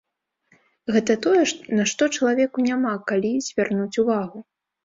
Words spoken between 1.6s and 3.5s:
на што чалавеку няма калі